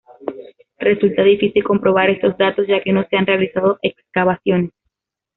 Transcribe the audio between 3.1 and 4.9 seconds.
han realizado excavaciones.